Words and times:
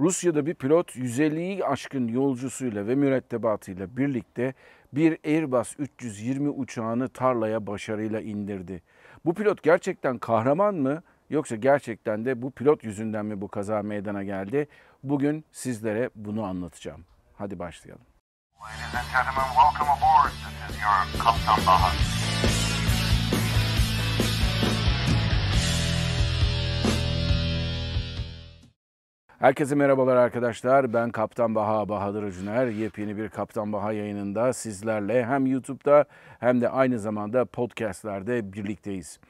Rusya'da 0.00 0.46
bir 0.46 0.54
pilot 0.54 0.96
150'yi 0.96 1.64
aşkın 1.64 2.08
yolcusuyla 2.08 2.86
ve 2.86 2.94
mürettebatıyla 2.94 3.96
birlikte 3.96 4.54
bir 4.92 5.18
Airbus 5.24 5.74
320 5.78 6.48
uçağını 6.48 7.08
tarlaya 7.08 7.66
başarıyla 7.66 8.20
indirdi. 8.20 8.82
Bu 9.24 9.34
pilot 9.34 9.62
gerçekten 9.62 10.18
kahraman 10.18 10.74
mı 10.74 11.02
yoksa 11.30 11.56
gerçekten 11.56 12.24
de 12.24 12.42
bu 12.42 12.50
pilot 12.50 12.84
yüzünden 12.84 13.26
mi 13.26 13.40
bu 13.40 13.48
kaza 13.48 13.82
meydana 13.82 14.24
geldi? 14.24 14.68
Bugün 15.02 15.44
sizlere 15.52 16.10
bunu 16.14 16.44
anlatacağım. 16.44 17.04
Hadi 17.34 17.58
başlayalım. 17.58 18.04
Ladies 18.60 18.94
and 18.94 19.06
gentlemen, 19.12 19.48
welcome 19.54 19.90
aboard. 19.90 20.30
This 20.30 20.76
is 20.76 20.82
your 20.82 21.24
Kaptan 21.24 21.66
Bahar. 21.66 22.13
Herkese 29.44 29.74
merhabalar 29.74 30.16
arkadaşlar. 30.16 30.92
Ben 30.92 31.10
Kaptan 31.10 31.54
Baha 31.54 31.88
Bahadır 31.88 32.22
Öcüner. 32.22 32.66
Yepyeni 32.66 33.16
bir 33.16 33.28
Kaptan 33.28 33.72
Baha 33.72 33.92
yayınında 33.92 34.52
sizlerle 34.52 35.24
hem 35.24 35.46
YouTube'da 35.46 36.04
hem 36.40 36.60
de 36.60 36.68
aynı 36.68 36.98
zamanda 36.98 37.44
podcastlerde 37.44 38.52
birlikteyiz. 38.52 39.20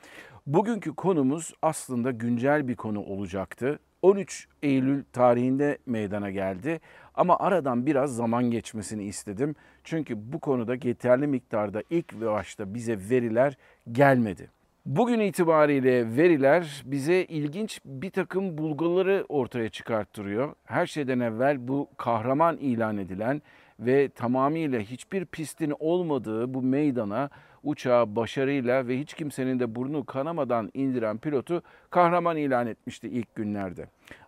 Bugünkü 0.46 0.95
konumuz 0.95 1.52
aslında 1.62 2.10
güncel 2.10 2.69
bir 2.69 2.77
konu 2.77 3.00
olacaktı. 3.00 3.78
13 4.02 4.48
Eylül 4.62 5.05
tarihinde 5.12 5.78
meydana 5.86 6.30
geldi 6.30 6.80
ama 7.14 7.38
aradan 7.38 7.86
biraz 7.86 8.16
zaman 8.16 8.50
geçmesini 8.50 9.05
istedim. 9.05 9.55
Çünkü 9.84 10.33
bu 10.33 10.41
konuda 10.41 10.74
yeterli 10.74 11.27
miktarda 11.27 11.83
ilk 11.91 12.20
başta 12.20 12.74
bize 12.74 12.98
veriler 13.10 13.56
gelmedi. 13.92 14.53
Bugün 14.86 15.20
itibariyle 15.20 16.16
veriler 16.16 16.82
bize 16.86 17.24
ilginç 17.24 17.80
bir 17.84 18.10
takım 18.10 18.58
bulguları 18.58 19.26
ortaya 19.28 19.68
çıkarttırıyor. 19.68 20.54
Her 20.64 20.86
şeyden 20.86 21.20
evvel 21.20 21.68
bu 21.68 21.88
kahraman 21.96 22.56
ilan 22.56 22.98
edilen 22.98 23.42
ve 23.80 24.08
tamamıyla 24.08 24.80
hiçbir 24.80 25.24
pistin 25.24 25.74
olmadığı 25.78 26.54
bu 26.54 26.62
meydana 26.62 27.30
uçağı 27.62 28.16
başarıyla 28.16 28.88
ve 28.88 28.98
hiç 28.98 29.14
kimsenin 29.14 29.60
de 29.60 29.74
burnu 29.74 30.06
kanamadan 30.06 30.70
indiren 30.74 31.19
pilotu 31.19 31.62
kahraman 31.91 32.36
ilan 32.36 32.66
etmişti 32.66 33.08
ilk 33.08 33.34
günlerde. 33.34 33.86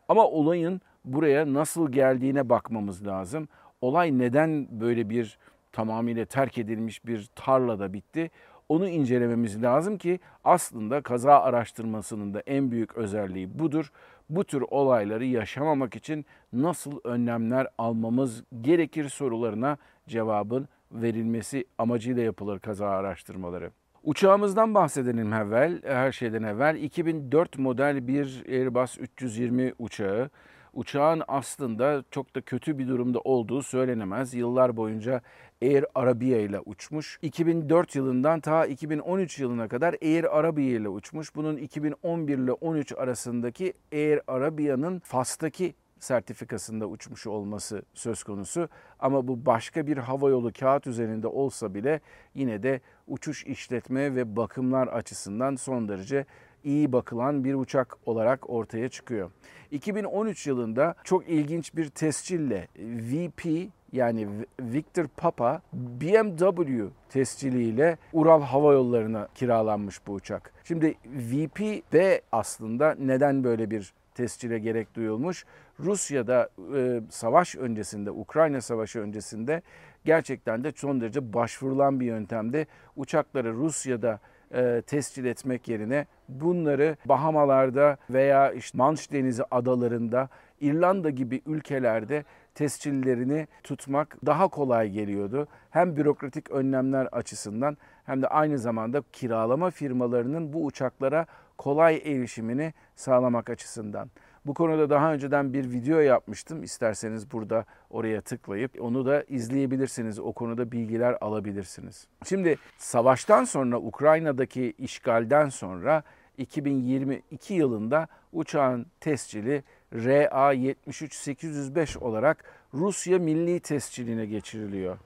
Ama 0.08 0.24
olayın 0.26 0.80
buraya 1.04 1.54
nasıl 1.54 1.92
geldiğine 1.92 2.48
bakmamız 2.48 3.06
lazım. 3.06 3.48
Olay 3.80 4.18
neden 4.18 4.80
böyle 4.80 5.10
bir 5.10 5.38
tamamıyla 5.72 6.24
terk 6.24 6.58
edilmiş 6.58 7.06
bir 7.06 7.28
tarlada 7.34 7.92
bitti? 7.92 8.30
Onu 8.68 8.88
incelememiz 8.88 9.62
lazım 9.62 9.98
ki 9.98 10.20
aslında 10.44 11.00
kaza 11.00 11.40
araştırmasının 11.40 12.34
da 12.34 12.40
en 12.40 12.70
büyük 12.70 12.96
özelliği 12.96 13.58
budur. 13.58 13.92
Bu 14.30 14.44
tür 14.44 14.64
olayları 14.70 15.24
yaşamamak 15.24 15.96
için 15.96 16.26
nasıl 16.52 17.00
önlemler 17.04 17.66
almamız 17.78 18.44
gerekir 18.60 19.08
sorularına 19.08 19.76
cevabın 20.08 20.68
verilmesi 20.92 21.64
amacıyla 21.78 22.22
yapılır 22.22 22.58
kaza 22.58 22.88
araştırmaları. 22.88 23.70
Uçağımızdan 24.02 24.74
bahsedelim 24.74 25.32
evvel, 25.32 25.82
her 25.84 26.12
şeyden 26.12 26.42
evvel 26.42 26.76
2004 26.76 27.58
model 27.58 28.08
bir 28.08 28.44
Airbus 28.48 28.98
320 28.98 29.72
uçağı. 29.78 30.30
Uçağın 30.76 31.22
aslında 31.28 32.04
çok 32.10 32.34
da 32.34 32.40
kötü 32.40 32.78
bir 32.78 32.88
durumda 32.88 33.20
olduğu 33.20 33.62
söylenemez. 33.62 34.34
Yıllar 34.34 34.76
boyunca 34.76 35.20
Air 35.62 35.84
Arabia 35.94 36.38
ile 36.38 36.60
uçmuş. 36.60 37.18
2004 37.22 37.94
yılından 37.94 38.40
ta 38.40 38.66
2013 38.66 39.38
yılına 39.38 39.68
kadar 39.68 39.94
Air 40.02 40.38
Arabia 40.38 40.62
ile 40.64 40.88
uçmuş. 40.88 41.34
Bunun 41.34 41.56
2011 41.56 42.38
ile 42.38 42.52
13 42.52 42.92
arasındaki 42.92 43.72
Air 43.92 44.20
Arabia'nın 44.26 44.98
Fas'taki 44.98 45.74
sertifikasında 46.00 46.86
uçmuş 46.86 47.26
olması 47.26 47.82
söz 47.94 48.22
konusu. 48.22 48.68
Ama 48.98 49.28
bu 49.28 49.46
başka 49.46 49.86
bir 49.86 49.96
havayolu 49.96 50.52
kağıt 50.52 50.86
üzerinde 50.86 51.26
olsa 51.26 51.74
bile 51.74 52.00
yine 52.34 52.62
de 52.62 52.80
uçuş 53.06 53.46
işletme 53.46 54.14
ve 54.14 54.36
bakımlar 54.36 54.88
açısından 54.88 55.56
son 55.56 55.88
derece 55.88 56.26
iyi 56.66 56.92
bakılan 56.92 57.44
bir 57.44 57.54
uçak 57.54 57.96
olarak 58.06 58.50
ortaya 58.50 58.88
çıkıyor. 58.88 59.30
2013 59.70 60.46
yılında 60.46 60.94
çok 61.04 61.28
ilginç 61.28 61.76
bir 61.76 61.88
tescille 61.88 62.68
VP 62.78 63.70
yani 63.92 64.28
Victor 64.60 65.06
Papa 65.16 65.62
BMW 65.72 66.88
tesciliyle 67.08 67.98
Ural 68.12 68.42
Hava 68.42 68.72
Yolları'na 68.72 69.28
kiralanmış 69.34 70.06
bu 70.06 70.12
uçak. 70.12 70.52
Şimdi 70.64 70.94
VP 71.06 71.92
de 71.92 72.22
aslında 72.32 72.96
neden 72.98 73.44
böyle 73.44 73.70
bir 73.70 73.92
tescile 74.14 74.58
gerek 74.58 74.94
duyulmuş? 74.94 75.44
Rusya'da 75.80 76.48
e, 76.76 77.00
savaş 77.10 77.56
öncesinde, 77.56 78.10
Ukrayna 78.10 78.60
savaşı 78.60 79.00
öncesinde 79.00 79.62
gerçekten 80.04 80.64
de 80.64 80.72
son 80.76 81.00
derece 81.00 81.32
başvurulan 81.32 82.00
bir 82.00 82.06
yöntemde 82.06 82.66
uçakları 82.96 83.52
Rusya'da 83.52 84.20
e, 84.54 84.82
tescil 84.86 85.24
etmek 85.24 85.68
yerine 85.68 86.06
bunları 86.28 86.96
Bahamalarda 87.04 87.96
veya 88.10 88.52
işte 88.52 88.78
Manş 88.78 89.12
Denizi 89.12 89.42
adalarında, 89.50 90.28
İrlanda 90.60 91.10
gibi 91.10 91.42
ülkelerde 91.46 92.24
tescillerini 92.54 93.46
tutmak 93.62 94.16
daha 94.26 94.48
kolay 94.48 94.90
geliyordu. 94.90 95.48
Hem 95.70 95.96
bürokratik 95.96 96.50
önlemler 96.50 97.06
açısından 97.06 97.76
hem 98.04 98.22
de 98.22 98.28
aynı 98.28 98.58
zamanda 98.58 99.02
kiralama 99.12 99.70
firmalarının 99.70 100.52
bu 100.52 100.64
uçaklara 100.64 101.26
kolay 101.58 101.96
erişimini 101.96 102.74
sağlamak 102.96 103.50
açısından. 103.50 104.10
Bu 104.46 104.54
konuda 104.54 104.90
daha 104.90 105.12
önceden 105.12 105.52
bir 105.52 105.70
video 105.70 105.98
yapmıştım. 105.98 106.62
İsterseniz 106.62 107.32
burada 107.32 107.64
oraya 107.90 108.20
tıklayıp 108.20 108.82
onu 108.82 109.06
da 109.06 109.22
izleyebilirsiniz. 109.22 110.18
O 110.18 110.32
konuda 110.32 110.72
bilgiler 110.72 111.16
alabilirsiniz. 111.20 112.06
Şimdi 112.24 112.56
savaştan 112.78 113.44
sonra 113.44 113.78
Ukrayna'daki 113.78 114.74
işgalden 114.78 115.48
sonra 115.48 116.02
2022 116.38 117.54
yılında 117.54 118.08
uçağın 118.32 118.86
tescili 119.00 119.64
RA-73805 119.92 121.98
olarak 121.98 122.44
Rusya 122.74 123.18
Milli 123.18 123.60
Tesciline 123.60 124.26
geçiriliyor. 124.26 124.98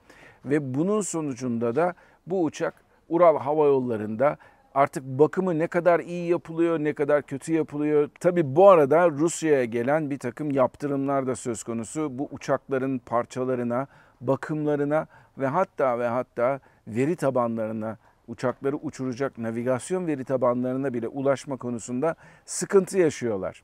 Ve 0.45 0.75
bunun 0.75 1.01
sonucunda 1.01 1.77
da 1.77 1.95
bu 2.27 2.45
uçak 2.45 2.75
Ural 3.09 3.39
Hava 3.39 3.67
Yolları'nda 3.67 4.37
artık 4.75 5.05
bakımı 5.05 5.59
ne 5.59 5.67
kadar 5.67 6.01
iyi 6.01 6.31
yapılıyor, 6.31 6.79
ne 6.79 6.93
kadar 6.93 7.23
kötü 7.23 7.53
yapılıyor. 7.53 8.11
Tabi 8.21 8.57
bu 8.57 8.69
arada 8.69 9.11
Rusya'ya 9.11 9.65
gelen 9.65 10.11
bir 10.11 10.19
takım 10.19 10.51
yaptırımlar 10.51 11.27
da 11.27 11.37
söz 11.37 11.63
konusu. 11.63 12.19
Bu 12.19 12.29
uçakların 12.33 12.99
parçalarına, 12.99 13.87
bakımlarına 14.21 15.07
ve 15.39 15.47
hatta 15.47 15.99
ve 15.99 16.09
hatta 16.09 16.61
veri 16.87 17.17
tabanlarına 17.17 17.97
uçakları 18.29 18.77
uçuracak 18.77 19.39
navigasyon 19.39 20.07
veri 20.07 20.25
tabanlarına 20.25 20.95
bile 20.95 21.09
ulaşma 21.09 21.57
konusunda 21.57 22.15
sıkıntı 22.45 22.99
yaşıyorlar. 22.99 23.63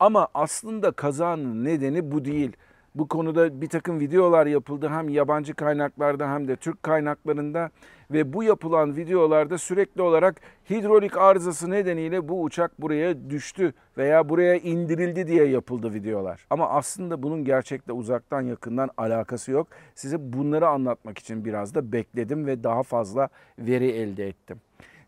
Ama 0.00 0.28
aslında 0.34 0.92
kazanın 0.92 1.64
nedeni 1.64 2.10
bu 2.10 2.24
değil. 2.24 2.56
Bu 2.94 3.08
konuda 3.08 3.60
bir 3.60 3.68
takım 3.68 4.00
videolar 4.00 4.46
yapıldı 4.46 4.88
hem 4.88 5.08
yabancı 5.08 5.54
kaynaklarda 5.54 6.32
hem 6.32 6.48
de 6.48 6.56
Türk 6.56 6.82
kaynaklarında 6.82 7.70
ve 8.10 8.32
bu 8.32 8.42
yapılan 8.42 8.96
videolarda 8.96 9.58
sürekli 9.58 10.02
olarak 10.02 10.40
hidrolik 10.70 11.18
arızası 11.18 11.70
nedeniyle 11.70 12.28
bu 12.28 12.42
uçak 12.42 12.80
buraya 12.80 13.30
düştü 13.30 13.72
veya 13.98 14.28
buraya 14.28 14.56
indirildi 14.56 15.26
diye 15.26 15.44
yapıldı 15.44 15.94
videolar. 15.94 16.46
Ama 16.50 16.68
aslında 16.68 17.22
bunun 17.22 17.44
gerçekte 17.44 17.92
uzaktan 17.92 18.40
yakından 18.40 18.90
alakası 18.96 19.50
yok. 19.50 19.68
Size 19.94 20.32
bunları 20.32 20.68
anlatmak 20.68 21.18
için 21.18 21.44
biraz 21.44 21.74
da 21.74 21.92
bekledim 21.92 22.46
ve 22.46 22.64
daha 22.64 22.82
fazla 22.82 23.28
veri 23.58 23.90
elde 23.90 24.28
ettim. 24.28 24.60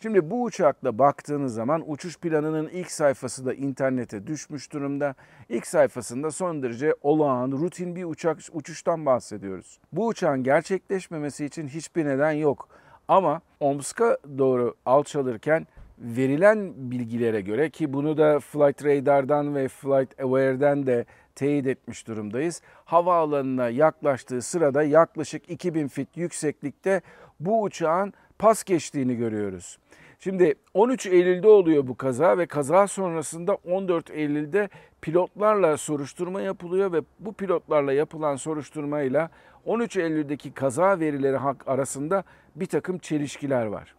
Şimdi 0.03 0.31
bu 0.31 0.43
uçakla 0.43 0.99
baktığınız 0.99 1.55
zaman 1.55 1.83
uçuş 1.87 2.19
planının 2.19 2.69
ilk 2.69 2.91
sayfası 2.91 3.47
da 3.47 3.55
internete 3.55 4.27
düşmüş 4.27 4.73
durumda. 4.73 5.15
İlk 5.49 5.67
sayfasında 5.67 6.31
son 6.31 6.63
derece 6.63 6.95
olağan, 7.03 7.53
rutin 7.53 7.97
bir 7.97 8.05
uçak 8.05 8.39
uçuştan 8.53 9.07
bahsediyoruz. 9.07 9.81
Bu 9.93 10.07
uçağın 10.07 10.43
gerçekleşmemesi 10.43 11.45
için 11.45 11.69
hiçbir 11.69 12.05
neden 12.07 12.33
yok. 12.33 12.69
Ama 13.11 13.41
Omsk'a 13.61 14.19
doğru 14.39 14.75
alçalırken 14.87 15.67
verilen 15.99 16.73
bilgilere 16.77 17.41
göre 17.41 17.71
ki 17.71 17.93
bunu 17.93 18.17
da 18.17 18.41
Flight 18.41 18.85
Radar'dan 18.85 19.55
ve 19.55 19.69
Flight 19.69 20.21
Aware'den 20.21 20.87
de 20.87 21.05
teyit 21.35 21.67
etmiş 21.67 22.07
durumdayız. 22.07 22.63
Havaalanına 22.85 23.69
yaklaştığı 23.69 24.43
sırada 24.43 24.83
yaklaşık 24.83 25.51
2000 25.51 25.89
fit 25.89 26.17
yükseklikte 26.17 27.01
bu 27.41 27.63
uçağın 27.63 28.13
pas 28.39 28.65
geçtiğini 28.65 29.17
görüyoruz. 29.17 29.79
Şimdi 30.23 30.55
13 30.75 31.07
Eylül'de 31.07 31.49
oluyor 31.49 31.87
bu 31.87 31.97
kaza 31.97 32.39
ve 32.39 32.47
kaza 32.47 32.87
sonrasında 32.87 33.55
14 33.55 34.11
Eylül'de 34.11 34.69
pilotlarla 35.01 35.77
soruşturma 35.77 36.41
yapılıyor 36.41 36.93
ve 36.93 37.01
bu 37.19 37.33
pilotlarla 37.33 37.93
yapılan 37.93 38.37
soruşturmayla 38.37 39.31
13 39.65 39.97
Eylül'deki 39.97 40.55
kaza 40.55 41.01
verileri 41.01 41.39
arasında 41.67 42.25
bir 42.57 42.67
takım 42.67 42.99
çelişkiler 42.99 43.67
var. 43.67 43.95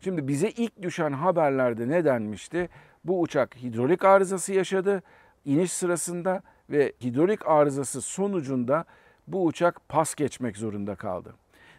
Şimdi 0.00 0.28
bize 0.28 0.48
ilk 0.48 0.82
düşen 0.82 1.12
haberlerde 1.12 1.88
ne 1.88 2.04
denmişti? 2.04 2.68
Bu 3.04 3.20
uçak 3.20 3.56
hidrolik 3.56 4.04
arızası 4.04 4.52
yaşadı 4.52 5.02
iniş 5.44 5.72
sırasında 5.72 6.42
ve 6.70 6.92
hidrolik 7.02 7.46
arızası 7.46 8.00
sonucunda 8.00 8.84
bu 9.26 9.44
uçak 9.44 9.88
pas 9.88 10.14
geçmek 10.14 10.56
zorunda 10.56 10.94
kaldı. 10.94 11.34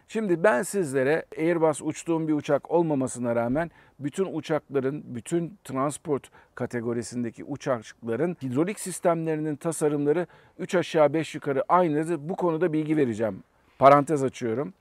Şimdi 0.08 0.44
ben 0.44 0.62
sizlere 0.62 1.24
Airbus 1.38 1.82
uçtuğum 1.82 2.28
bir 2.28 2.32
uçak 2.32 2.70
olmamasına 2.70 3.36
rağmen 3.36 3.70
bütün 3.98 4.34
uçakların, 4.34 5.04
bütün 5.06 5.58
transport 5.64 6.30
kategorisindeki 6.54 7.44
uçakların 7.44 8.36
hidrolik 8.42 8.80
sistemlerinin 8.80 9.56
tasarımları 9.56 10.26
3 10.58 10.74
aşağı 10.74 11.12
5 11.12 11.34
yukarı 11.34 11.64
aynıdır. 11.68 12.28
Bu 12.28 12.36
konuda 12.36 12.72
bilgi 12.72 12.96
vereceğim. 12.96 13.42
Parantez 13.78 14.22
açıyorum. 14.22 14.74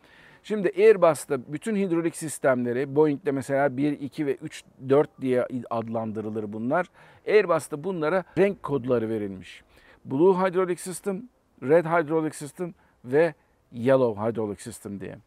Şimdi 0.44 0.72
Airbus'ta 0.77 1.54
bütün 1.54 1.75
hidrolik 1.75 2.16
sistemleri, 2.16 2.95
Boeing'de 2.95 3.31
mesela 3.31 3.78
1, 3.78 3.92
2 3.92 4.25
ve 4.25 4.36
3, 4.36 4.63
4 4.89 5.21
diye 5.21 5.48
adlandırılır 5.69 6.54
bunlar. 6.54 6.88
Airbus'ta 7.28 7.83
bunlara 7.83 8.24
renk 8.38 8.63
kodları 8.63 9.10
verilmiş. 9.10 9.63
Blue 10.06 10.33
Hydraulic 10.33 10.81
System, 10.81 11.24
Red 11.63 11.86
Hydraulic 11.86 12.36
System 12.38 12.74
ve 13.06 13.33
Yellow 13.71 14.21
Hydraulic 14.21 14.62
System 14.62 15.00
diye. 15.00 15.17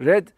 Red 0.00 0.28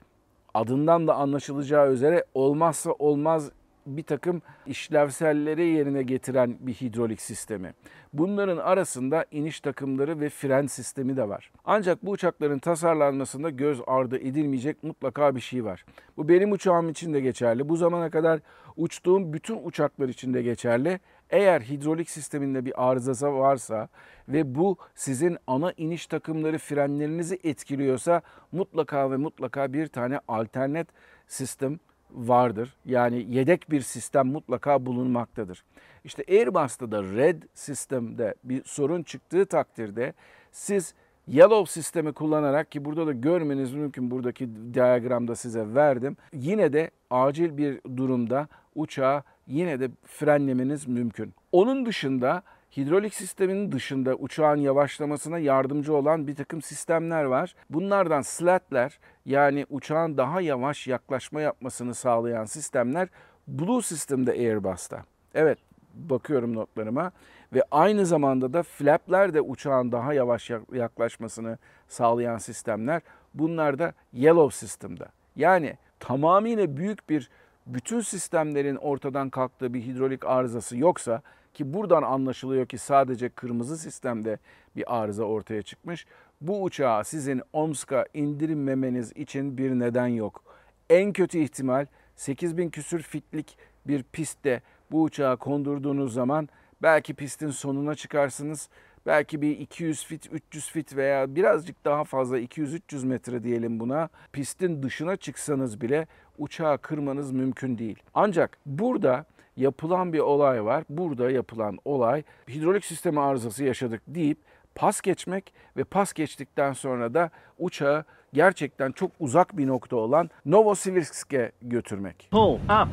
adından 0.54 1.06
da 1.06 1.14
anlaşılacağı 1.14 1.92
üzere 1.92 2.24
olmazsa 2.34 2.92
olmaz 2.92 3.50
bir 3.86 4.02
takım 4.02 4.42
işlevselleri 4.66 5.66
yerine 5.66 6.02
getiren 6.02 6.56
bir 6.60 6.74
hidrolik 6.74 7.20
sistemi. 7.20 7.74
Bunların 8.12 8.56
arasında 8.56 9.24
iniş 9.30 9.60
takımları 9.60 10.20
ve 10.20 10.28
fren 10.28 10.66
sistemi 10.66 11.16
de 11.16 11.28
var. 11.28 11.52
Ancak 11.64 12.06
bu 12.06 12.10
uçakların 12.10 12.58
tasarlanmasında 12.58 13.50
göz 13.50 13.80
ardı 13.86 14.18
edilmeyecek 14.18 14.82
mutlaka 14.82 15.36
bir 15.36 15.40
şey 15.40 15.64
var. 15.64 15.84
Bu 16.16 16.28
benim 16.28 16.52
uçağım 16.52 16.88
için 16.88 17.14
de 17.14 17.20
geçerli. 17.20 17.68
Bu 17.68 17.76
zamana 17.76 18.10
kadar 18.10 18.40
uçtuğum 18.76 19.32
bütün 19.32 19.60
uçaklar 19.64 20.08
için 20.08 20.34
de 20.34 20.42
geçerli. 20.42 21.00
Eğer 21.30 21.60
hidrolik 21.60 22.10
sisteminde 22.10 22.64
bir 22.64 22.90
arızası 22.90 23.32
varsa 23.32 23.88
ve 24.28 24.54
bu 24.54 24.76
sizin 24.94 25.38
ana 25.46 25.72
iniş 25.76 26.06
takımları 26.06 26.58
frenlerinizi 26.58 27.38
etkiliyorsa 27.44 28.22
mutlaka 28.52 29.10
ve 29.10 29.16
mutlaka 29.16 29.72
bir 29.72 29.86
tane 29.86 30.20
alternat 30.28 30.86
sistem 31.26 31.78
vardır. 32.10 32.76
Yani 32.84 33.26
yedek 33.28 33.70
bir 33.70 33.80
sistem 33.80 34.26
mutlaka 34.26 34.86
bulunmaktadır. 34.86 35.64
İşte 36.04 36.24
Airbus'ta 36.28 36.92
da 36.92 37.02
Red 37.02 37.42
sistemde 37.54 38.34
bir 38.44 38.64
sorun 38.64 39.02
çıktığı 39.02 39.46
takdirde 39.46 40.12
siz 40.52 40.94
Yellow 41.26 41.72
sistemi 41.72 42.12
kullanarak 42.12 42.72
ki 42.72 42.84
burada 42.84 43.06
da 43.06 43.12
görmeniz 43.12 43.72
mümkün 43.74 44.10
buradaki 44.10 44.48
diyagramda 44.74 45.36
size 45.36 45.74
verdim. 45.74 46.16
Yine 46.32 46.72
de 46.72 46.90
acil 47.10 47.56
bir 47.56 47.80
durumda 47.96 48.48
uçağı 48.74 49.22
yine 49.46 49.80
de 49.80 49.90
frenlemeniz 50.06 50.88
mümkün. 50.88 51.34
Onun 51.52 51.86
dışında 51.86 52.42
hidrolik 52.76 53.14
sisteminin 53.14 53.72
dışında 53.72 54.14
uçağın 54.14 54.56
yavaşlamasına 54.56 55.38
yardımcı 55.38 55.94
olan 55.94 56.26
bir 56.26 56.34
takım 56.34 56.62
sistemler 56.62 57.24
var. 57.24 57.54
Bunlardan 57.70 58.22
slatler 58.22 58.98
yani 59.26 59.66
uçağın 59.70 60.16
daha 60.16 60.40
yavaş 60.40 60.86
yaklaşma 60.86 61.40
yapmasını 61.40 61.94
sağlayan 61.94 62.44
sistemler 62.44 63.08
Blue 63.48 63.82
sistemde 63.82 64.30
Airbus'ta. 64.30 65.04
Evet 65.34 65.58
bakıyorum 65.94 66.54
notlarıma 66.54 67.12
ve 67.52 67.62
aynı 67.70 68.06
zamanda 68.06 68.52
da 68.52 68.62
flapler 68.62 69.34
de 69.34 69.40
uçağın 69.40 69.92
daha 69.92 70.14
yavaş 70.14 70.50
yaklaşmasını 70.72 71.58
sağlayan 71.88 72.38
sistemler. 72.38 73.02
Bunlar 73.34 73.78
da 73.78 73.94
Yellow 74.12 74.56
sistemde. 74.56 75.04
Yani 75.36 75.76
tamamıyla 76.00 76.76
büyük 76.76 77.10
bir 77.10 77.30
bütün 77.66 78.00
sistemlerin 78.00 78.76
ortadan 78.76 79.30
kalktığı 79.30 79.74
bir 79.74 79.82
hidrolik 79.82 80.26
arızası 80.26 80.76
yoksa 80.76 81.22
ki 81.54 81.74
buradan 81.74 82.02
anlaşılıyor 82.02 82.66
ki 82.66 82.78
sadece 82.78 83.28
kırmızı 83.28 83.78
sistemde 83.78 84.38
bir 84.76 85.00
arıza 85.00 85.24
ortaya 85.24 85.62
çıkmış. 85.62 86.06
Bu 86.40 86.62
uçağı 86.62 87.04
sizin 87.04 87.42
Omsk'a 87.52 88.06
indirmemeniz 88.14 89.12
için 89.12 89.58
bir 89.58 89.70
neden 89.70 90.06
yok. 90.06 90.44
En 90.90 91.12
kötü 91.12 91.38
ihtimal 91.38 91.86
8000 92.16 92.70
küsür 92.70 93.02
fitlik 93.02 93.58
bir 93.86 94.02
pistte 94.02 94.62
bu 94.90 95.02
uçağı 95.02 95.36
kondurduğunuz 95.36 96.14
zaman 96.14 96.48
belki 96.82 97.14
pistin 97.14 97.50
sonuna 97.50 97.94
çıkarsınız. 97.94 98.68
Belki 99.06 99.42
bir 99.42 99.58
200 99.58 100.04
fit, 100.04 100.32
300 100.32 100.70
fit 100.70 100.96
veya 100.96 101.34
birazcık 101.34 101.84
daha 101.84 102.04
fazla 102.04 102.38
200-300 102.38 103.06
metre 103.06 103.42
diyelim 103.42 103.80
buna. 103.80 104.08
Pistin 104.32 104.82
dışına 104.82 105.16
çıksanız 105.16 105.80
bile 105.80 106.06
uçağı 106.40 106.78
kırmanız 106.78 107.32
mümkün 107.32 107.78
değil. 107.78 107.98
Ancak 108.14 108.58
burada 108.66 109.24
yapılan 109.56 110.12
bir 110.12 110.18
olay 110.18 110.64
var. 110.64 110.84
Burada 110.88 111.30
yapılan 111.30 111.78
olay 111.84 112.22
hidrolik 112.48 112.84
sistemi 112.84 113.20
arızası 113.20 113.64
yaşadık 113.64 114.02
deyip 114.06 114.38
pas 114.74 115.00
geçmek 115.00 115.52
ve 115.76 115.84
pas 115.84 116.12
geçtikten 116.12 116.72
sonra 116.72 117.14
da 117.14 117.30
uçağı 117.58 118.04
gerçekten 118.32 118.92
çok 118.92 119.10
uzak 119.20 119.56
bir 119.56 119.66
nokta 119.66 119.96
olan 119.96 120.30
Novosibirsk'e 120.46 121.52
götürmek. 121.62 122.28
Pull 122.30 122.54
up. 122.54 122.88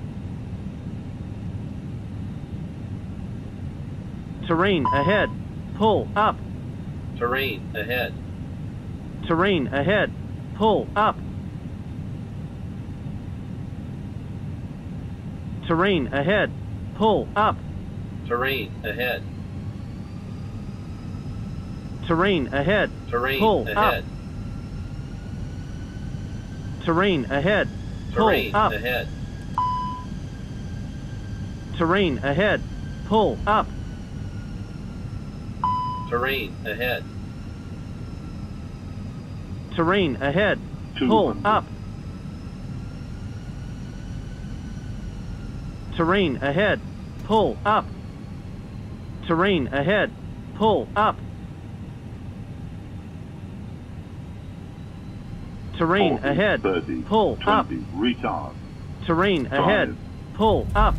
Terrain 4.47 4.85
ahead. 4.85 5.29
Pull 5.77 6.01
up. 6.01 6.35
Terrain 7.19 7.61
ahead. 7.75 8.11
Terrain 9.27 9.65
ahead. 9.65 10.09
Pull 10.57 10.81
up. 10.81 11.26
Terrain 15.67 16.07
ahead. 16.13 16.51
Pull 16.95 17.27
up. 17.35 17.57
Terrain 18.27 18.71
ahead. 18.85 19.21
Terrain 22.07 22.47
ahead. 22.53 22.89
Terrain 23.09 23.39
Pull 23.39 23.67
ahead. 23.67 23.77
up. 23.77 24.03
Terrain 26.85 27.25
ahead. 27.25 27.67
Pull 28.13 28.27
Terrain 28.29 28.55
up. 28.55 28.71
ahead. 28.71 29.07
Terrain 31.77 32.17
ahead. 32.19 32.61
Pull 33.07 33.37
up. 33.45 33.67
Terrain 36.09 36.55
ahead. 36.65 37.03
Terrain 39.75 40.15
ahead. 40.21 40.59
Pull 40.97 41.35
up. 41.43 41.65
Terrain 45.97 46.37
ahead. 46.37 46.79
Pull 47.25 47.57
up. 47.65 47.85
Terrain 49.25 49.67
ahead. 49.67 50.11
Pull 50.55 50.87
up. 50.95 51.17
Terrain 55.77 56.17
40, 56.19 56.27
ahead. 56.29 56.61
30, 56.61 57.01
Pull 57.01 57.35
20, 57.37 57.49
up. 57.51 57.67
retard. 57.95 58.53
Terrain 59.05 59.47
ahead. 59.47 59.95
Pull 60.35 60.67
up. 60.75 60.95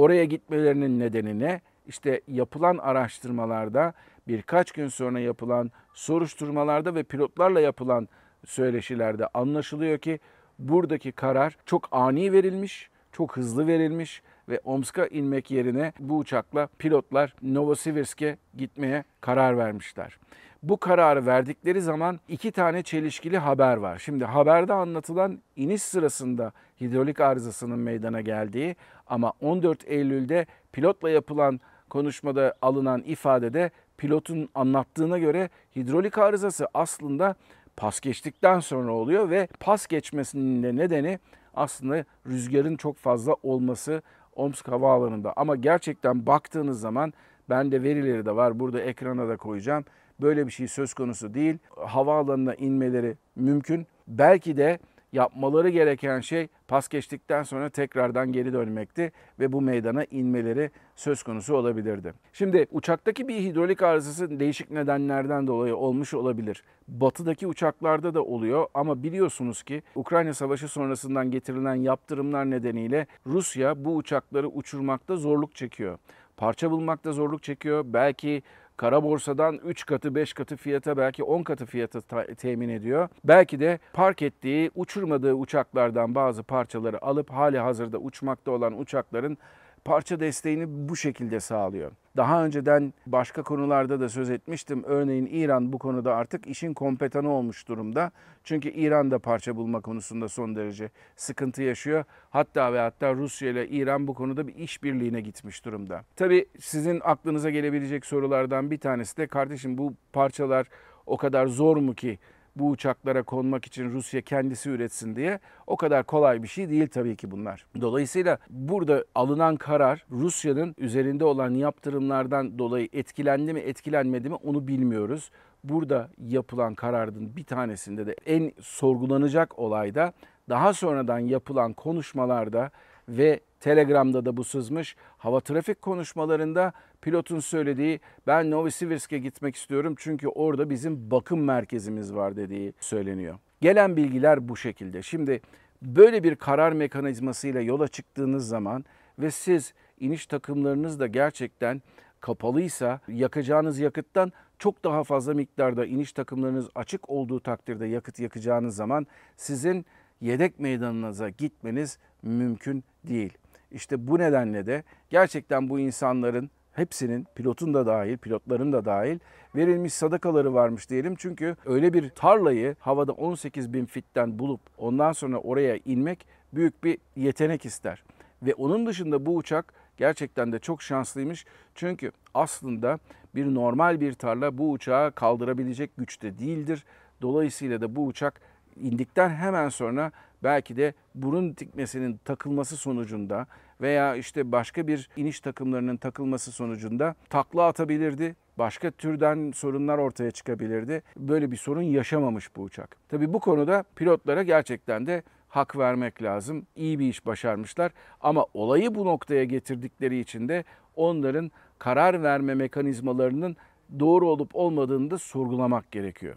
Oraya 0.00 0.24
gitmelerinin 0.24 1.00
nedeni 1.00 1.38
ne? 1.38 1.60
İşte 1.86 2.20
yapılan 2.28 2.78
araştırmalarda, 2.78 3.92
birkaç 4.28 4.72
gün 4.72 4.88
sonra 4.88 5.20
yapılan 5.20 5.70
soruşturmalarda 5.94 6.94
ve 6.94 7.02
pilotlarla 7.02 7.60
yapılan 7.60 8.08
söyleşilerde 8.46 9.26
anlaşılıyor 9.26 9.98
ki 9.98 10.18
buradaki 10.58 11.12
karar 11.12 11.56
çok 11.66 11.88
ani 11.90 12.32
verilmiş, 12.32 12.90
çok 13.12 13.36
hızlı 13.36 13.66
verilmiş 13.66 14.22
ve 14.50 14.60
Omsk'a 14.64 15.06
inmek 15.06 15.50
yerine 15.50 15.92
bu 15.98 16.18
uçakla 16.18 16.68
pilotlar 16.78 17.34
Novosibirsk'e 17.42 18.36
gitmeye 18.56 19.04
karar 19.20 19.58
vermişler. 19.58 20.18
Bu 20.62 20.76
kararı 20.76 21.26
verdikleri 21.26 21.80
zaman 21.80 22.20
iki 22.28 22.52
tane 22.52 22.82
çelişkili 22.82 23.38
haber 23.38 23.76
var. 23.76 23.98
Şimdi 23.98 24.24
haberde 24.24 24.72
anlatılan 24.72 25.38
iniş 25.56 25.82
sırasında 25.82 26.52
hidrolik 26.80 27.20
arızasının 27.20 27.78
meydana 27.78 28.20
geldiği 28.20 28.76
ama 29.06 29.32
14 29.40 29.88
Eylül'de 29.88 30.46
pilotla 30.72 31.10
yapılan 31.10 31.60
konuşmada 31.90 32.54
alınan 32.62 33.02
ifadede 33.02 33.70
pilotun 33.98 34.48
anlattığına 34.54 35.18
göre 35.18 35.50
hidrolik 35.76 36.18
arızası 36.18 36.68
aslında 36.74 37.34
pas 37.76 38.00
geçtikten 38.00 38.60
sonra 38.60 38.92
oluyor 38.92 39.30
ve 39.30 39.48
pas 39.60 39.86
geçmesinin 39.86 40.62
de 40.62 40.76
nedeni 40.76 41.18
aslında 41.54 42.04
rüzgarın 42.26 42.76
çok 42.76 42.96
fazla 42.96 43.34
olması 43.42 44.02
Omsk 44.36 44.68
Havaalanı'nda. 44.68 45.32
Ama 45.36 45.56
gerçekten 45.56 46.26
baktığınız 46.26 46.80
zaman 46.80 47.12
bende 47.50 47.82
verileri 47.82 48.26
de 48.26 48.36
var 48.36 48.60
burada 48.60 48.80
ekrana 48.80 49.28
da 49.28 49.36
koyacağım. 49.36 49.84
Böyle 50.20 50.46
bir 50.46 50.52
şey 50.52 50.68
söz 50.68 50.94
konusu 50.94 51.34
değil. 51.34 51.58
Havaalanına 51.86 52.54
inmeleri 52.54 53.16
mümkün. 53.36 53.86
Belki 54.08 54.56
de 54.56 54.78
yapmaları 55.12 55.68
gereken 55.68 56.20
şey 56.20 56.48
pas 56.68 56.88
geçtikten 56.88 57.42
sonra 57.42 57.70
tekrardan 57.70 58.32
geri 58.32 58.52
dönmekti 58.52 59.12
ve 59.40 59.52
bu 59.52 59.60
meydana 59.60 60.04
inmeleri 60.04 60.70
söz 60.96 61.22
konusu 61.22 61.56
olabilirdi. 61.56 62.14
Şimdi 62.32 62.66
uçaktaki 62.70 63.28
bir 63.28 63.36
hidrolik 63.36 63.82
arızası 63.82 64.40
değişik 64.40 64.70
nedenlerden 64.70 65.46
dolayı 65.46 65.76
olmuş 65.76 66.14
olabilir. 66.14 66.64
Batıdaki 66.88 67.46
uçaklarda 67.46 68.14
da 68.14 68.24
oluyor 68.24 68.66
ama 68.74 69.02
biliyorsunuz 69.02 69.62
ki 69.62 69.82
Ukrayna 69.94 70.34
Savaşı 70.34 70.68
sonrasından 70.68 71.30
getirilen 71.30 71.74
yaptırımlar 71.74 72.50
nedeniyle 72.50 73.06
Rusya 73.26 73.84
bu 73.84 73.96
uçakları 73.96 74.48
uçurmakta 74.48 75.16
zorluk 75.16 75.54
çekiyor. 75.54 75.98
Parça 76.36 76.70
bulmakta 76.70 77.12
zorluk 77.12 77.42
çekiyor. 77.42 77.84
Belki 77.86 78.42
kara 78.80 79.02
borsadan 79.02 79.58
3 79.64 79.86
katı 79.86 80.14
5 80.14 80.32
katı 80.32 80.56
fiyata 80.56 80.96
belki 80.96 81.24
10 81.24 81.42
katı 81.42 81.66
fiyata 81.66 82.00
ta- 82.00 82.26
temin 82.26 82.68
ediyor. 82.68 83.08
Belki 83.24 83.60
de 83.60 83.78
park 83.92 84.22
ettiği 84.22 84.70
uçurmadığı 84.74 85.34
uçaklardan 85.34 86.14
bazı 86.14 86.42
parçaları 86.42 87.04
alıp 87.04 87.30
hali 87.30 87.58
hazırda 87.58 87.98
uçmakta 87.98 88.50
olan 88.50 88.78
uçakların 88.80 89.38
parça 89.84 90.20
desteğini 90.20 90.88
bu 90.88 90.96
şekilde 90.96 91.40
sağlıyor. 91.40 91.92
Daha 92.16 92.44
önceden 92.44 92.94
başka 93.06 93.42
konularda 93.42 94.00
da 94.00 94.08
söz 94.08 94.30
etmiştim. 94.30 94.84
Örneğin 94.86 95.26
İran 95.26 95.72
bu 95.72 95.78
konuda 95.78 96.14
artık 96.14 96.46
işin 96.46 96.74
kompetanı 96.74 97.30
olmuş 97.30 97.68
durumda. 97.68 98.12
Çünkü 98.44 98.68
İran 98.68 99.10
da 99.10 99.18
parça 99.18 99.56
bulma 99.56 99.80
konusunda 99.80 100.28
son 100.28 100.56
derece 100.56 100.90
sıkıntı 101.16 101.62
yaşıyor. 101.62 102.04
Hatta 102.30 102.72
ve 102.72 102.78
hatta 102.78 103.14
Rusya 103.14 103.50
ile 103.50 103.68
İran 103.68 104.06
bu 104.06 104.14
konuda 104.14 104.46
bir 104.46 104.54
işbirliğine 104.54 105.20
gitmiş 105.20 105.64
durumda. 105.64 106.04
Tabii 106.16 106.46
sizin 106.58 107.00
aklınıza 107.04 107.50
gelebilecek 107.50 108.06
sorulardan 108.06 108.70
bir 108.70 108.78
tanesi 108.78 109.16
de 109.16 109.26
kardeşim 109.26 109.78
bu 109.78 109.94
parçalar 110.12 110.66
o 111.06 111.16
kadar 111.16 111.46
zor 111.46 111.76
mu 111.76 111.94
ki 111.94 112.18
bu 112.56 112.70
uçaklara 112.70 113.22
konmak 113.22 113.64
için 113.64 113.90
Rusya 113.90 114.20
kendisi 114.20 114.70
üretsin 114.70 115.16
diye 115.16 115.40
o 115.66 115.76
kadar 115.76 116.04
kolay 116.04 116.42
bir 116.42 116.48
şey 116.48 116.70
değil 116.70 116.88
tabii 116.88 117.16
ki 117.16 117.30
bunlar. 117.30 117.66
Dolayısıyla 117.80 118.38
burada 118.50 119.04
alınan 119.14 119.56
karar 119.56 120.04
Rusya'nın 120.10 120.74
üzerinde 120.78 121.24
olan 121.24 121.54
yaptırımlardan 121.54 122.58
dolayı 122.58 122.88
etkilendi 122.92 123.52
mi 123.52 123.60
etkilenmedi 123.60 124.28
mi 124.28 124.34
onu 124.34 124.68
bilmiyoruz. 124.68 125.30
Burada 125.64 126.10
yapılan 126.18 126.74
kararın 126.74 127.36
bir 127.36 127.44
tanesinde 127.44 128.06
de 128.06 128.16
en 128.26 128.52
sorgulanacak 128.60 129.58
olayda 129.58 130.12
daha 130.48 130.72
sonradan 130.72 131.18
yapılan 131.18 131.72
konuşmalarda 131.72 132.70
ve 133.10 133.40
Telegram'da 133.60 134.24
da 134.24 134.36
bu 134.36 134.44
sızmış. 134.44 134.96
Hava 135.18 135.40
trafik 135.40 135.82
konuşmalarında 135.82 136.72
pilotun 137.02 137.40
söylediği 137.40 138.00
ben 138.26 138.50
Novosibirsk'e 138.50 139.18
gitmek 139.18 139.56
istiyorum 139.56 139.94
çünkü 139.98 140.28
orada 140.28 140.70
bizim 140.70 141.10
bakım 141.10 141.44
merkezimiz 141.44 142.14
var 142.14 142.36
dediği 142.36 142.72
söyleniyor. 142.80 143.38
Gelen 143.60 143.96
bilgiler 143.96 144.48
bu 144.48 144.56
şekilde. 144.56 145.02
Şimdi 145.02 145.40
böyle 145.82 146.22
bir 146.22 146.36
karar 146.36 146.72
mekanizmasıyla 146.72 147.60
yola 147.60 147.88
çıktığınız 147.88 148.48
zaman 148.48 148.84
ve 149.18 149.30
siz 149.30 149.74
iniş 150.00 150.26
takımlarınız 150.26 151.00
da 151.00 151.06
gerçekten 151.06 151.82
kapalıysa 152.20 153.00
yakacağınız 153.08 153.78
yakıttan 153.78 154.32
çok 154.58 154.84
daha 154.84 155.04
fazla 155.04 155.34
miktarda 155.34 155.86
iniş 155.86 156.12
takımlarınız 156.12 156.68
açık 156.74 157.10
olduğu 157.10 157.40
takdirde 157.40 157.86
yakıt 157.86 158.18
yakacağınız 158.18 158.76
zaman 158.76 159.06
sizin 159.36 159.86
yedek 160.20 160.60
meydanınıza 160.60 161.28
gitmeniz 161.28 161.98
mümkün 162.22 162.84
değil. 163.04 163.38
İşte 163.70 164.06
bu 164.06 164.18
nedenle 164.18 164.66
de 164.66 164.82
gerçekten 165.10 165.70
bu 165.70 165.78
insanların 165.78 166.50
hepsinin 166.72 167.26
pilotun 167.34 167.74
da 167.74 167.86
dahil, 167.86 168.16
pilotların 168.16 168.72
da 168.72 168.84
dahil 168.84 169.18
verilmiş 169.56 169.94
sadakaları 169.94 170.54
varmış 170.54 170.90
diyelim. 170.90 171.14
Çünkü 171.18 171.56
öyle 171.66 171.92
bir 171.92 172.10
tarlayı 172.10 172.76
havada 172.80 173.12
18 173.12 173.72
bin 173.72 173.86
fitten 173.86 174.38
bulup 174.38 174.60
ondan 174.78 175.12
sonra 175.12 175.38
oraya 175.38 175.78
inmek 175.84 176.26
büyük 176.52 176.84
bir 176.84 176.98
yetenek 177.16 177.64
ister. 177.64 178.04
Ve 178.42 178.54
onun 178.54 178.86
dışında 178.86 179.26
bu 179.26 179.36
uçak 179.36 179.74
gerçekten 179.96 180.52
de 180.52 180.58
çok 180.58 180.82
şanslıymış. 180.82 181.46
Çünkü 181.74 182.12
aslında 182.34 182.98
bir 183.34 183.54
normal 183.54 184.00
bir 184.00 184.12
tarla 184.12 184.58
bu 184.58 184.70
uçağı 184.70 185.12
kaldırabilecek 185.12 185.96
güçte 185.96 186.38
değildir. 186.38 186.84
Dolayısıyla 187.22 187.80
da 187.80 187.96
bu 187.96 188.06
uçak 188.06 188.40
indikten 188.76 189.28
hemen 189.28 189.68
sonra 189.68 190.12
belki 190.42 190.76
de 190.76 190.94
burun 191.14 191.56
dikmesinin 191.56 192.20
takılması 192.24 192.76
sonucunda 192.76 193.46
veya 193.80 194.16
işte 194.16 194.52
başka 194.52 194.86
bir 194.86 195.08
iniş 195.16 195.40
takımlarının 195.40 195.96
takılması 195.96 196.52
sonucunda 196.52 197.14
takla 197.30 197.66
atabilirdi. 197.66 198.36
Başka 198.58 198.90
türden 198.90 199.52
sorunlar 199.54 199.98
ortaya 199.98 200.30
çıkabilirdi. 200.30 201.02
Böyle 201.16 201.50
bir 201.50 201.56
sorun 201.56 201.82
yaşamamış 201.82 202.56
bu 202.56 202.62
uçak. 202.62 202.96
Tabii 203.08 203.32
bu 203.32 203.40
konuda 203.40 203.84
pilotlara 203.96 204.42
gerçekten 204.42 205.06
de 205.06 205.22
hak 205.48 205.78
vermek 205.78 206.22
lazım. 206.22 206.66
İyi 206.76 206.98
bir 206.98 207.08
iş 207.08 207.26
başarmışlar 207.26 207.92
ama 208.20 208.46
olayı 208.54 208.94
bu 208.94 209.04
noktaya 209.04 209.44
getirdikleri 209.44 210.18
için 210.18 210.48
de 210.48 210.64
onların 210.96 211.50
karar 211.78 212.22
verme 212.22 212.54
mekanizmalarının 212.54 213.56
doğru 214.00 214.28
olup 214.28 214.50
olmadığını 214.56 215.10
da 215.10 215.18
sorgulamak 215.18 215.92
gerekiyor. 215.92 216.36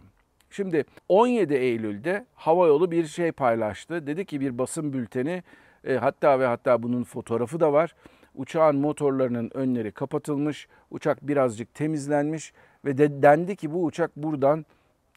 Şimdi 0.54 0.86
17 1.10 1.54
Eylül'de 1.54 2.26
havayolu 2.36 2.92
bir 2.92 3.06
şey 3.06 3.32
paylaştı. 3.32 4.08
Dedi 4.08 4.26
ki 4.26 4.42
bir 4.42 4.58
basın 4.58 4.94
bülteni 4.94 5.44
e, 5.84 5.96
hatta 5.96 6.40
ve 6.40 6.46
hatta 6.46 6.84
bunun 6.84 7.04
fotoğrafı 7.04 7.60
da 7.60 7.74
var. 7.74 7.96
Uçağın 8.36 8.76
motorlarının 8.76 9.52
önleri 9.54 9.92
kapatılmış, 9.92 10.68
uçak 10.92 11.28
birazcık 11.28 11.74
temizlenmiş 11.74 12.54
ve 12.86 12.98
de, 12.98 13.22
dendi 13.22 13.56
ki 13.56 13.74
bu 13.74 13.84
uçak 13.84 14.16
buradan 14.16 14.66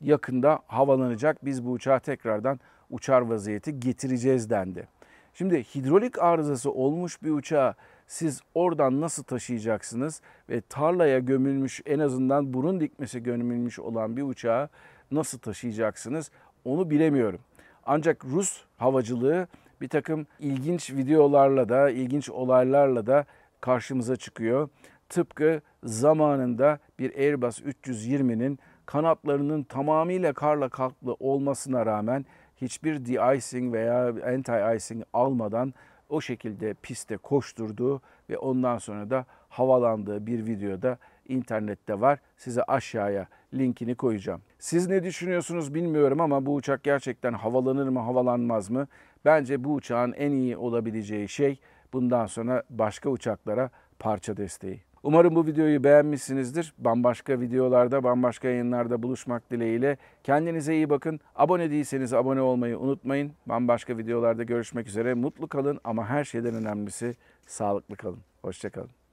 yakında 0.01 0.63
havalanacak. 0.67 1.45
Biz 1.45 1.65
bu 1.65 1.71
uçağı 1.71 2.01
tekrardan 2.01 2.61
uçar 2.91 3.21
vaziyeti 3.21 3.81
getireceğiz 3.81 4.51
dendi. 4.51 4.89
Şimdi 5.35 5.65
hidrolik 5.65 6.19
arızası 6.19 6.73
olmuş 6.73 7.23
bir 7.23 7.31
uçağı 7.31 7.75
siz 8.07 8.41
oradan 8.55 9.01
nasıl 9.01 9.23
taşıyacaksınız 9.23 10.21
ve 10.49 10.61
tarlaya 10.61 11.19
gömülmüş 11.19 11.81
en 11.87 11.99
azından 11.99 12.55
burun 12.55 12.81
dikmesi 12.81 13.23
gömülmüş 13.23 13.79
olan 13.79 14.17
bir 14.17 14.23
uçağı 14.23 14.69
nasıl 15.11 15.39
taşıyacaksınız 15.39 16.31
onu 16.65 16.91
bilemiyorum. 16.91 17.41
Ancak 17.87 18.25
Rus 18.25 18.65
havacılığı 18.77 19.49
bir 19.81 19.89
takım 19.89 20.27
ilginç 20.41 20.91
videolarla 20.91 21.69
da, 21.69 21.91
ilginç 21.91 22.31
olaylarla 22.31 23.07
da 23.07 23.25
karşımıza 23.61 24.17
çıkıyor. 24.17 24.69
Tıpkı 25.09 25.61
zamanında 25.85 26.79
bir 26.99 27.15
Airbus 27.15 27.61
320'nin 27.61 28.59
kanatlarının 28.87 29.63
tamamıyla 29.63 30.33
karla 30.33 30.69
kaplı 30.69 31.17
olmasına 31.21 31.87
rağmen 31.87 32.27
hiçbir 32.57 33.07
de-icing 33.07 33.73
veya 33.73 34.09
anti-icing 34.09 35.05
almadan 35.13 35.75
o 36.09 36.21
şekilde 36.21 36.75
piste 36.75 37.17
koşturduğu 37.17 38.01
ve 38.31 38.39
ondan 38.39 38.79
sonra 38.79 39.11
da 39.11 39.27
havalandığı 39.49 40.27
bir 40.27 40.47
videoda 40.47 40.99
internette 41.29 42.01
var. 42.01 42.19
Size 42.37 42.63
aşağıya 42.63 43.27
linkini 43.55 43.95
koyacağım. 43.95 44.43
Siz 44.59 44.89
ne 44.89 45.05
düşünüyorsunuz 45.05 45.75
bilmiyorum 45.75 46.21
ama 46.21 46.47
bu 46.47 46.55
uçak 46.55 46.83
gerçekten 46.85 47.33
havalanır 47.33 47.89
mı 47.89 48.01
havalanmaz 48.01 48.71
mı? 48.71 48.87
Bence 49.25 49.65
bu 49.65 49.75
uçağın 49.75 50.13
en 50.13 50.31
iyi 50.31 50.57
olabileceği 50.57 51.29
şey 51.29 51.61
bundan 51.93 52.27
sonra 52.27 52.63
başka 52.71 53.11
uçaklara 53.11 53.71
parça 53.99 54.37
desteği. 54.37 54.81
Umarım 55.03 55.35
bu 55.35 55.47
videoyu 55.47 55.85
beğenmişsinizdir. 55.85 56.75
Bambaşka 56.79 57.41
videolarda, 57.41 58.05
bambaşka 58.05 58.49
yayınlarda 58.49 59.03
buluşmak 59.03 59.51
dileğiyle. 59.51 59.97
Kendinize 60.25 60.75
iyi 60.75 60.91
bakın. 60.91 61.21
Abone 61.37 61.71
değilseniz 61.71 62.13
abone 62.13 62.41
olmayı 62.41 62.79
unutmayın. 62.79 63.33
Bambaşka 63.47 63.99
videolarda 63.99 64.43
görüşmek 64.43 64.89
üzere. 64.89 65.15
Mutlu 65.15 65.49
kalın 65.49 65.81
ama 65.85 66.07
her 66.09 66.25
şeyden 66.25 66.55
önemlisi 66.55 67.15
sağlıklı 67.47 67.97
kalın. 67.97 68.21
Hoşçakalın. 68.43 69.06